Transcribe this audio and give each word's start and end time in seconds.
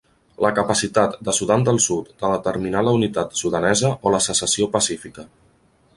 La 0.43 0.49
capacitat 0.59 1.13
de 1.27 1.35
Sudan 1.39 1.65
del 1.67 1.77
Sud 1.87 2.09
de 2.23 2.33
determinar 2.33 2.83
la 2.87 2.95
unitat 3.01 3.39
sudanesa 3.43 3.95
o 4.09 4.15
la 4.17 4.23
secessió 4.31 4.71
pacífica. 4.79 5.27